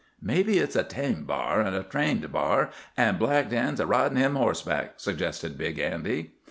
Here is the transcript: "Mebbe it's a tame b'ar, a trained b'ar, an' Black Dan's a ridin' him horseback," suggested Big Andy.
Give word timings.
"Mebbe 0.19 0.49
it's 0.49 0.75
a 0.75 0.83
tame 0.83 1.25
b'ar, 1.27 1.61
a 1.61 1.83
trained 1.83 2.23
b'ar, 2.31 2.71
an' 2.97 3.19
Black 3.19 3.51
Dan's 3.51 3.79
a 3.79 3.85
ridin' 3.85 4.17
him 4.17 4.33
horseback," 4.35 4.93
suggested 4.97 5.59
Big 5.59 5.77
Andy. 5.77 6.31